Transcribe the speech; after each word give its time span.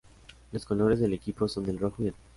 Los 0.51 0.65
colores 0.65 0.99
del 0.99 1.13
equipo 1.13 1.47
son 1.47 1.69
el 1.69 1.77
rojo 1.77 2.01
y 2.01 2.07
el 2.07 2.13
blanco. 2.13 2.25